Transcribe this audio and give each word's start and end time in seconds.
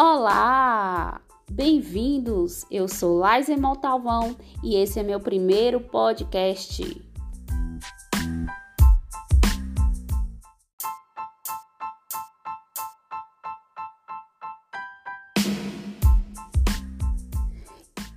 Olá! 0.00 1.20
Bem-vindos! 1.50 2.64
Eu 2.70 2.86
sou 2.86 3.18
Laise 3.18 3.56
Montalvão 3.56 4.36
e 4.62 4.76
esse 4.76 5.00
é 5.00 5.02
meu 5.02 5.18
primeiro 5.18 5.80
podcast. 5.80 6.84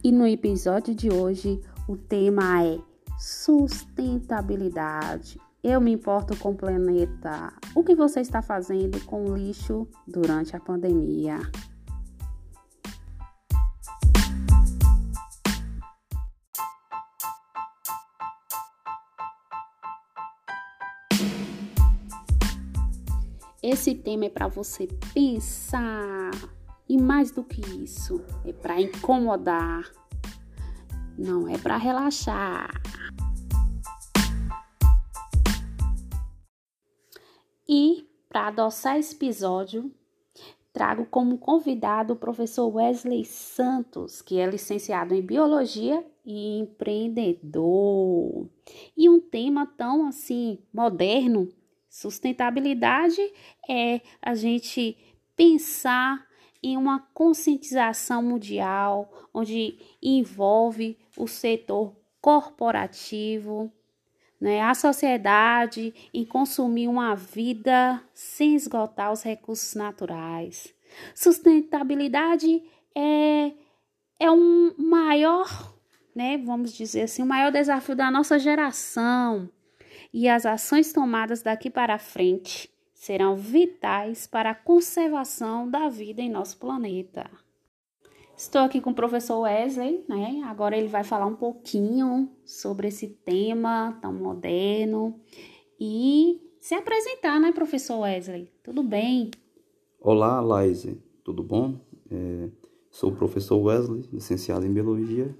E 0.03 0.11
no 0.11 0.27
episódio 0.27 0.93
de 0.93 1.11
hoje 1.11 1.59
o 1.87 1.97
tema 1.97 2.63
é 2.63 2.77
sustentabilidade. 3.17 5.41
Eu 5.63 5.81
me 5.81 5.91
importo 5.91 6.37
com 6.37 6.51
o 6.51 6.55
planeta. 6.55 7.51
O 7.73 7.83
que 7.83 7.95
você 7.95 8.21
está 8.21 8.43
fazendo 8.43 9.03
com 9.05 9.25
o 9.25 9.35
lixo 9.35 9.87
durante 10.07 10.55
a 10.55 10.59
pandemia? 10.59 11.39
Esse 23.63 23.93
tema 23.93 24.25
é 24.25 24.29
para 24.29 24.47
você 24.47 24.87
pensar. 25.13 26.31
E 26.89 26.97
mais 26.97 27.29
do 27.29 27.43
que 27.43 27.61
isso, 27.61 28.25
é 28.43 28.51
para 28.51 28.81
incomodar. 28.81 29.87
Não 31.15 31.47
é 31.47 31.59
para 31.59 31.77
relaxar. 31.77 32.71
E, 37.69 38.09
para 38.27 38.47
adoçar 38.47 38.97
esse 38.97 39.13
episódio, 39.13 39.91
trago 40.73 41.05
como 41.05 41.37
convidado 41.37 42.13
o 42.13 42.17
professor 42.17 42.67
Wesley 42.67 43.23
Santos, 43.23 44.23
que 44.23 44.39
é 44.39 44.49
licenciado 44.49 45.13
em 45.13 45.21
Biologia 45.21 46.03
e 46.25 46.57
empreendedor. 46.57 48.49
E 48.97 49.07
um 49.07 49.19
tema 49.19 49.67
tão 49.67 50.07
assim 50.07 50.57
moderno, 50.73 51.47
sustentabilidade 51.91 53.21
é 53.69 53.99
a 54.21 54.33
gente 54.33 54.97
pensar 55.35 56.25
em 56.63 56.77
uma 56.77 57.01
conscientização 57.13 58.23
mundial 58.23 59.27
onde 59.33 59.77
envolve 60.01 60.97
o 61.17 61.27
setor 61.27 61.93
corporativo, 62.21 63.69
né, 64.39 64.61
a 64.61 64.73
sociedade 64.73 65.93
em 66.13 66.23
consumir 66.23 66.87
uma 66.87 67.13
vida 67.13 68.01
sem 68.13 68.55
esgotar 68.55 69.11
os 69.11 69.21
recursos 69.21 69.75
naturais. 69.75 70.73
Sustentabilidade 71.13 72.63
é, 72.95 73.51
é 74.17 74.31
um 74.31 74.73
maior, 74.77 75.75
né, 76.15 76.37
vamos 76.37 76.71
dizer 76.73 77.01
assim, 77.01 77.21
o 77.21 77.25
um 77.25 77.27
maior 77.27 77.51
desafio 77.51 77.95
da 77.95 78.09
nossa 78.09 78.39
geração. 78.39 79.49
E 80.13 80.27
as 80.27 80.45
ações 80.45 80.91
tomadas 80.91 81.41
daqui 81.41 81.69
para 81.69 81.97
frente 81.97 82.69
serão 82.93 83.35
vitais 83.35 84.27
para 84.27 84.51
a 84.51 84.55
conservação 84.55 85.69
da 85.69 85.87
vida 85.87 86.21
em 86.21 86.29
nosso 86.29 86.57
planeta. 86.57 87.29
Estou 88.35 88.61
aqui 88.61 88.81
com 88.81 88.89
o 88.89 88.95
professor 88.95 89.41
Wesley, 89.41 90.03
né? 90.09 90.41
Agora 90.45 90.75
ele 90.75 90.87
vai 90.87 91.03
falar 91.03 91.27
um 91.27 91.35
pouquinho 91.35 92.29
sobre 92.43 92.89
esse 92.89 93.07
tema 93.07 93.97
tão 94.01 94.11
moderno 94.11 95.19
e 95.79 96.41
se 96.59 96.75
apresentar, 96.75 97.39
né, 97.39 97.51
professor 97.51 97.99
Wesley? 97.99 98.51
Tudo 98.63 98.83
bem? 98.83 99.31
Olá, 99.99 100.41
Laise, 100.41 101.01
tudo 101.23 101.41
bom? 101.41 101.79
É, 102.09 102.49
sou 102.89 103.11
o 103.11 103.15
professor 103.15 103.57
Wesley, 103.57 104.09
licenciado 104.11 104.65
em 104.65 104.73
Biologia 104.73 105.35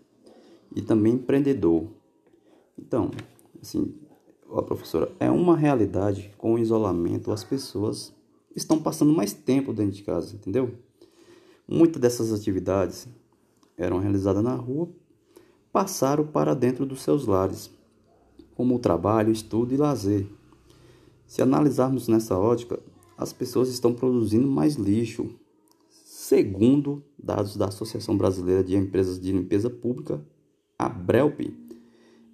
e 0.75 0.81
também 0.81 1.13
empreendedor. 1.13 1.87
Então, 2.77 3.11
assim, 3.61 3.93
ó, 4.51 4.61
professora, 4.61 5.11
é 5.19 5.31
uma 5.31 5.55
realidade 5.55 6.31
com 6.37 6.53
o 6.53 6.59
isolamento, 6.59 7.31
as 7.31 7.43
pessoas 7.43 8.13
estão 8.55 8.81
passando 8.81 9.13
mais 9.13 9.33
tempo 9.33 9.73
dentro 9.73 9.93
de 9.93 10.03
casa, 10.03 10.35
entendeu? 10.35 10.75
Muitas 11.67 12.01
dessas 12.01 12.33
atividades 12.33 13.07
eram 13.77 13.99
realizadas 13.99 14.43
na 14.43 14.53
rua, 14.53 14.89
passaram 15.71 16.27
para 16.27 16.53
dentro 16.53 16.85
dos 16.85 17.01
seus 17.01 17.25
lares, 17.25 17.71
como 18.53 18.75
o 18.75 18.79
trabalho, 18.79 19.31
estudo 19.31 19.73
e 19.73 19.77
lazer. 19.77 20.27
Se 21.25 21.41
analisarmos 21.41 22.09
nessa 22.09 22.37
ótica, 22.37 22.77
as 23.17 23.31
pessoas 23.31 23.69
estão 23.69 23.93
produzindo 23.93 24.47
mais 24.47 24.75
lixo. 24.75 25.29
Segundo 25.89 27.03
dados 27.17 27.55
da 27.55 27.67
Associação 27.67 28.17
Brasileira 28.17 28.63
de 28.63 28.75
Empresas 28.75 29.19
de 29.19 29.31
Limpeza 29.31 29.69
Pública, 29.69 30.21
a 30.77 30.89
BRELP, 30.89 31.53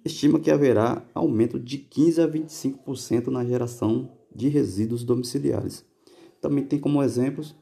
estima 0.04 0.40
que 0.40 0.50
haverá 0.50 1.04
aumento 1.14 1.58
de 1.58 1.78
15 1.78 2.20
a 2.20 2.28
25% 2.28 3.28
na 3.28 3.44
geração 3.44 4.10
de 4.34 4.48
resíduos 4.48 5.04
domiciliares. 5.04 5.84
Também 6.40 6.64
tem 6.64 6.78
como 6.78 7.02
exemplos 7.02 7.54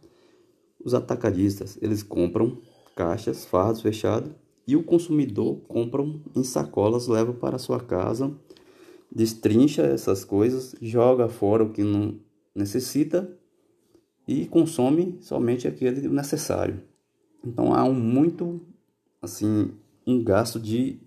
os 0.85 0.95
atacadistas, 0.95 1.79
eles 1.83 2.03
compram 2.03 2.59
caixas, 2.95 3.45
fardos 3.45 3.83
fechados 3.83 4.31
e 4.67 4.77
o 4.77 4.83
consumidor 4.83 5.61
compra 5.69 6.03
em 6.35 6.45
sacolas, 6.45 7.07
leva 7.07 7.33
para 7.33 7.59
sua 7.59 7.81
casa, 7.81 8.33
destrincha 9.11 9.83
essas 9.83 10.25
coisas, 10.25 10.75
joga 10.81 11.29
fora 11.29 11.65
o 11.65 11.73
que 11.73 11.83
não 11.83 12.19
necessita 12.55 13.31
e 14.27 14.47
consome 14.47 15.19
somente 15.21 15.69
aquele 15.69 16.09
necessário. 16.09 16.83
Então 17.45 17.73
há 17.73 17.85
um 17.85 17.95
muito 17.95 18.61
assim 19.23 19.71
um 20.07 20.23
gasto 20.23 20.59
de 20.59 21.01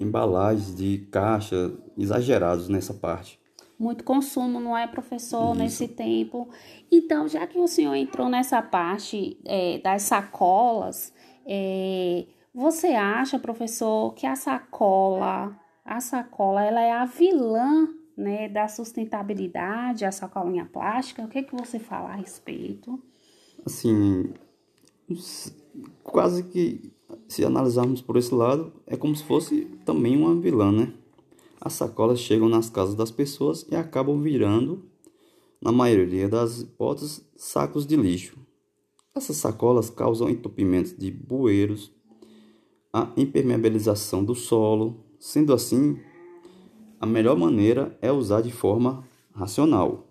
embalagens, 0.00 0.74
de 0.74 1.06
caixa 1.10 1.72
exagerados 1.96 2.68
nessa 2.68 2.94
parte 2.94 3.38
muito 3.78 4.02
consumo, 4.02 4.58
não 4.58 4.76
é, 4.76 4.86
professor, 4.86 5.52
Isso. 5.52 5.58
nesse 5.62 5.88
tempo. 5.88 6.48
Então, 6.90 7.28
já 7.28 7.46
que 7.46 7.58
o 7.58 7.68
senhor 7.68 7.94
entrou 7.94 8.28
nessa 8.28 8.60
parte 8.60 9.38
é, 9.44 9.78
das 9.78 10.02
sacolas, 10.02 11.12
é, 11.46 12.26
você 12.52 12.88
acha, 12.88 13.38
professor, 13.38 14.12
que 14.14 14.26
a 14.26 14.34
sacola, 14.34 15.56
a 15.84 16.00
sacola, 16.00 16.64
ela 16.64 16.80
é 16.80 16.90
a 16.90 17.04
vilã 17.04 17.88
né, 18.16 18.48
da 18.48 18.66
sustentabilidade, 18.66 20.04
a 20.04 20.10
sacolinha 20.10 20.64
plástica? 20.64 21.22
O 21.22 21.28
que, 21.28 21.38
é 21.38 21.42
que 21.44 21.54
você 21.54 21.78
fala 21.78 22.08
a 22.08 22.16
respeito? 22.16 23.00
Assim, 23.64 24.34
quase 26.02 26.44
que, 26.44 26.92
se 27.26 27.44
analisarmos 27.44 28.00
por 28.00 28.16
esse 28.16 28.34
lado, 28.34 28.72
é 28.86 28.96
como 28.96 29.14
se 29.14 29.24
fosse 29.24 29.66
também 29.84 30.16
uma 30.16 30.34
vilã, 30.34 30.72
né? 30.72 30.92
as 31.60 31.72
sacolas 31.72 32.20
chegam 32.20 32.48
nas 32.48 32.70
casas 32.70 32.94
das 32.94 33.10
pessoas 33.10 33.66
e 33.70 33.76
acabam 33.76 34.20
virando, 34.20 34.84
na 35.60 35.72
maioria 35.72 36.28
das 36.28 36.60
hipóteses, 36.60 37.28
sacos 37.36 37.86
de 37.86 37.96
lixo. 37.96 38.38
Essas 39.14 39.36
sacolas 39.36 39.90
causam 39.90 40.30
entupimentos 40.30 40.96
de 40.96 41.10
bueiros, 41.10 41.92
a 42.92 43.12
impermeabilização 43.16 44.24
do 44.24 44.34
solo. 44.34 45.04
Sendo 45.18 45.52
assim, 45.52 45.98
a 47.00 47.06
melhor 47.06 47.36
maneira 47.36 47.98
é 48.00 48.12
usar 48.12 48.40
de 48.40 48.52
forma 48.52 49.04
racional. 49.34 50.06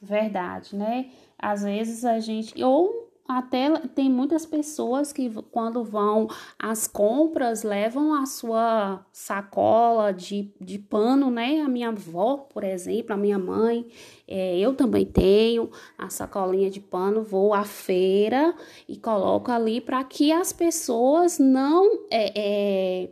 Verdade, 0.00 0.76
né? 0.76 1.10
Às 1.36 1.64
vezes 1.64 2.04
a 2.04 2.20
gente 2.20 2.62
ou 2.62 3.01
até 3.26 3.70
tem 3.94 4.10
muitas 4.10 4.44
pessoas 4.44 5.12
que 5.12 5.30
quando 5.50 5.84
vão 5.84 6.28
às 6.58 6.86
compras 6.86 7.62
levam 7.62 8.14
a 8.14 8.26
sua 8.26 9.04
sacola 9.12 10.12
de, 10.12 10.52
de 10.60 10.78
pano, 10.78 11.30
né? 11.30 11.60
A 11.60 11.68
minha 11.68 11.88
avó, 11.88 12.36
por 12.36 12.64
exemplo, 12.64 13.14
a 13.14 13.16
minha 13.16 13.38
mãe, 13.38 13.86
é, 14.26 14.58
eu 14.58 14.74
também 14.74 15.06
tenho 15.06 15.70
a 15.96 16.08
sacolinha 16.08 16.70
de 16.70 16.80
pano, 16.80 17.22
vou 17.22 17.54
à 17.54 17.64
feira 17.64 18.54
e 18.88 18.96
coloco 18.96 19.50
ali 19.50 19.80
para 19.80 20.02
que 20.04 20.32
as 20.32 20.52
pessoas 20.52 21.38
não 21.38 22.06
é, 22.10 22.32
é, 22.34 23.10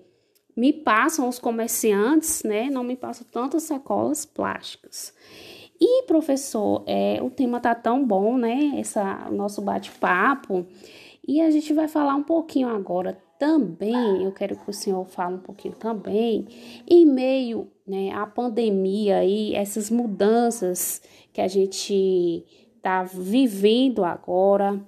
me 0.56 0.72
passam, 0.72 1.28
os 1.28 1.38
comerciantes, 1.38 2.42
né? 2.42 2.68
Não 2.68 2.82
me 2.82 2.96
passam 2.96 3.26
tantas 3.30 3.62
sacolas 3.62 4.26
plásticas. 4.26 5.14
E, 5.80 6.02
professor, 6.02 6.82
é, 6.86 7.18
o 7.22 7.30
tema 7.30 7.58
tá 7.58 7.74
tão 7.74 8.04
bom, 8.04 8.36
né? 8.36 8.74
Essa 8.76 9.30
nosso 9.30 9.62
bate-papo. 9.62 10.66
E 11.26 11.40
a 11.40 11.50
gente 11.50 11.72
vai 11.72 11.88
falar 11.88 12.14
um 12.14 12.22
pouquinho 12.22 12.68
agora 12.68 13.18
também, 13.40 14.22
eu 14.22 14.32
quero 14.32 14.54
que 14.54 14.68
o 14.68 14.72
senhor 14.72 15.02
fale 15.06 15.36
um 15.36 15.38
pouquinho 15.38 15.74
também, 15.74 16.46
em 16.86 17.06
meio 17.06 17.68
né, 17.86 18.12
à 18.12 18.26
pandemia 18.26 19.24
e 19.24 19.54
essas 19.54 19.90
mudanças 19.90 21.00
que 21.32 21.40
a 21.40 21.48
gente 21.48 22.44
está 22.76 23.02
vivendo 23.02 24.04
agora. 24.04 24.78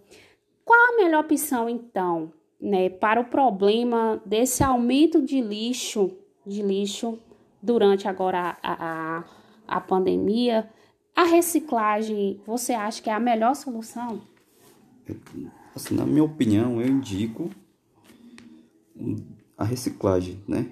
Qual 0.66 0.78
a 0.78 0.96
melhor 1.02 1.24
opção, 1.24 1.66
então, 1.66 2.30
né, 2.60 2.90
para 2.90 3.22
o 3.22 3.24
problema 3.24 4.20
desse 4.26 4.62
aumento 4.62 5.22
de 5.22 5.40
lixo, 5.40 6.10
de 6.46 6.60
lixo 6.60 7.18
durante 7.62 8.06
agora 8.06 8.58
a, 8.62 8.72
a, 9.18 9.24
a 9.66 9.80
pandemia? 9.80 10.68
A 11.14 11.24
reciclagem, 11.24 12.40
você 12.46 12.72
acha 12.72 13.02
que 13.02 13.10
é 13.10 13.12
a 13.12 13.20
melhor 13.20 13.54
solução? 13.54 14.20
assim, 15.74 15.94
na 15.94 16.06
minha 16.06 16.24
opinião, 16.24 16.80
eu 16.80 16.88
indico 16.88 17.50
a 19.56 19.64
reciclagem, 19.64 20.38
né? 20.46 20.70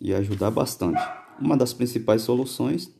E 0.00 0.12
ajudar 0.14 0.50
bastante. 0.50 1.00
Uma 1.40 1.56
das 1.56 1.72
principais 1.72 2.22
soluções, 2.22 2.92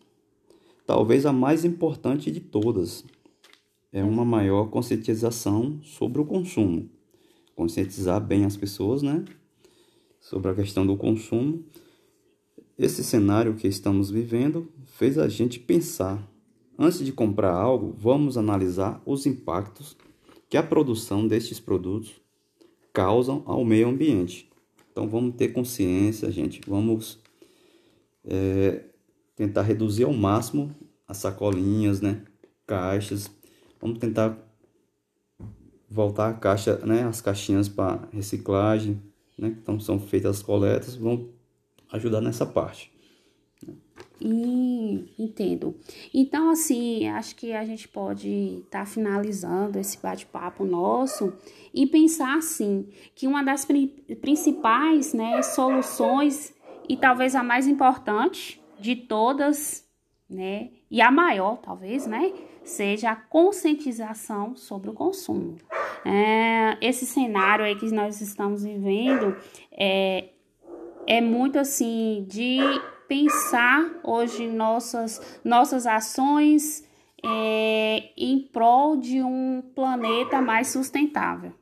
talvez 0.86 1.26
a 1.26 1.32
mais 1.32 1.64
importante 1.64 2.30
de 2.30 2.40
todas, 2.40 3.04
é 3.92 4.02
uma 4.02 4.24
maior 4.24 4.68
conscientização 4.70 5.80
sobre 5.82 6.20
o 6.20 6.24
consumo. 6.24 6.88
Conscientizar 7.54 8.20
bem 8.20 8.44
as 8.44 8.56
pessoas, 8.56 9.02
né? 9.02 9.24
Sobre 10.20 10.50
a 10.50 10.54
questão 10.54 10.86
do 10.86 10.96
consumo. 10.96 11.64
Esse 12.78 13.04
cenário 13.04 13.54
que 13.54 13.68
estamos 13.68 14.10
vivendo 14.10 14.68
fez 14.92 15.18
a 15.18 15.28
gente 15.28 15.58
pensar. 15.58 16.22
Antes 16.78 17.04
de 17.04 17.12
comprar 17.12 17.52
algo, 17.52 17.94
vamos 17.98 18.36
analisar 18.36 19.00
os 19.06 19.26
impactos 19.26 19.96
que 20.48 20.56
a 20.56 20.62
produção 20.62 21.26
destes 21.26 21.58
produtos 21.58 22.20
causam 22.92 23.42
ao 23.46 23.64
meio 23.64 23.88
ambiente. 23.88 24.50
Então 24.90 25.08
vamos 25.08 25.34
ter 25.36 25.48
consciência, 25.48 26.30
gente. 26.30 26.60
Vamos 26.66 27.18
é, 28.24 28.84
tentar 29.34 29.62
reduzir 29.62 30.04
ao 30.04 30.12
máximo 30.12 30.74
as 31.08 31.16
sacolinhas, 31.16 32.00
né? 32.00 32.22
Caixas. 32.66 33.30
Vamos 33.80 33.98
tentar 33.98 34.38
voltar 35.88 36.28
a 36.28 36.34
caixa, 36.34 36.76
né? 36.84 37.04
As 37.04 37.22
caixinhas 37.22 37.68
para 37.68 38.08
reciclagem, 38.12 39.00
né? 39.38 39.56
Então 39.60 39.80
são 39.80 39.98
feitas 39.98 40.36
as 40.36 40.42
coletas. 40.42 40.96
Vamos 40.96 41.28
ajudar 41.90 42.20
nessa 42.20 42.44
parte. 42.44 42.91
Entendo. 45.18 45.74
Então, 46.14 46.50
assim, 46.50 47.08
acho 47.08 47.34
que 47.34 47.52
a 47.52 47.64
gente 47.64 47.88
pode 47.88 48.62
estar 48.64 48.80
tá 48.80 48.86
finalizando 48.86 49.78
esse 49.78 50.00
bate-papo 50.00 50.64
nosso 50.64 51.32
e 51.74 51.86
pensar, 51.86 52.36
assim, 52.36 52.86
que 53.14 53.26
uma 53.26 53.42
das 53.42 53.66
principais 54.20 55.12
né, 55.12 55.42
soluções, 55.42 56.54
e 56.88 56.96
talvez 56.96 57.34
a 57.34 57.42
mais 57.42 57.66
importante 57.66 58.60
de 58.78 58.94
todas, 58.94 59.84
né, 60.28 60.70
e 60.90 61.00
a 61.00 61.10
maior, 61.10 61.56
talvez, 61.56 62.06
né, 62.06 62.32
seja 62.62 63.10
a 63.10 63.16
conscientização 63.16 64.54
sobre 64.54 64.90
o 64.90 64.92
consumo. 64.92 65.56
É, 66.04 66.76
esse 66.80 67.06
cenário 67.06 67.64
aí 67.64 67.76
que 67.76 67.90
nós 67.90 68.20
estamos 68.20 68.62
vivendo 68.62 69.36
é, 69.72 70.28
é 71.06 71.20
muito, 71.20 71.58
assim, 71.58 72.24
de 72.28 72.58
pensar 73.12 74.00
hoje 74.02 74.48
nossas, 74.48 75.38
nossas 75.44 75.86
ações 75.86 76.82
é, 77.22 78.04
em 78.16 78.40
prol 78.40 78.96
de 78.96 79.22
um 79.22 79.62
planeta 79.74 80.40
mais 80.40 80.68
sustentável. 80.68 81.52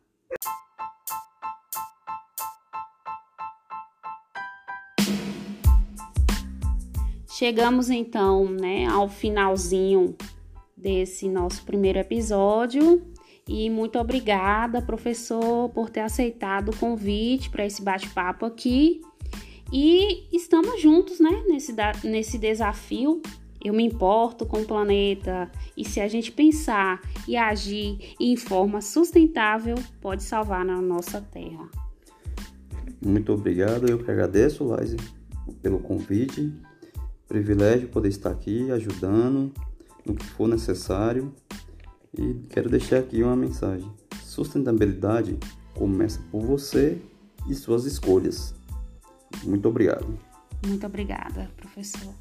Chegamos 7.28 7.90
então 7.90 8.44
né, 8.44 8.86
ao 8.86 9.08
finalzinho 9.08 10.14
desse 10.76 11.28
nosso 11.28 11.64
primeiro 11.64 11.98
episódio. 11.98 13.02
E 13.48 13.68
muito 13.68 13.98
obrigada, 13.98 14.80
professor, 14.80 15.68
por 15.70 15.90
ter 15.90 16.02
aceitado 16.02 16.68
o 16.68 16.76
convite 16.76 17.50
para 17.50 17.66
esse 17.66 17.82
bate-papo 17.82 18.46
aqui. 18.46 19.00
E 19.72 20.26
estamos 20.32 20.80
juntos, 20.80 21.20
né, 21.20 21.44
nesse, 21.46 21.74
nesse 22.04 22.38
desafio. 22.38 23.22
Eu 23.62 23.74
me 23.74 23.84
importo 23.84 24.46
com 24.46 24.62
o 24.62 24.64
planeta 24.64 25.50
e 25.76 25.84
se 25.84 26.00
a 26.00 26.08
gente 26.08 26.32
pensar 26.32 27.00
e 27.28 27.36
agir 27.36 28.14
em 28.18 28.34
forma 28.34 28.80
sustentável, 28.80 29.76
pode 30.00 30.22
salvar 30.22 30.64
na 30.64 30.80
nossa 30.80 31.20
terra. 31.20 31.68
Muito 33.04 33.32
obrigado, 33.32 33.86
eu 33.86 33.98
que 33.98 34.10
agradeço, 34.10 34.64
Laise, 34.64 34.96
pelo 35.62 35.78
convite. 35.78 36.52
Privilégio 37.28 37.88
poder 37.88 38.08
estar 38.08 38.30
aqui 38.30 38.70
ajudando 38.70 39.52
no 40.06 40.14
que 40.14 40.24
for 40.24 40.48
necessário. 40.48 41.32
E 42.18 42.34
quero 42.48 42.68
deixar 42.68 42.98
aqui 42.98 43.22
uma 43.22 43.36
mensagem: 43.36 43.90
sustentabilidade 44.24 45.38
começa 45.74 46.20
por 46.30 46.42
você 46.42 47.00
e 47.48 47.54
suas 47.54 47.84
escolhas. 47.84 48.54
Muito 49.44 49.68
obrigado. 49.68 50.18
Muito 50.66 50.86
obrigada, 50.86 51.50
professor. 51.56 52.14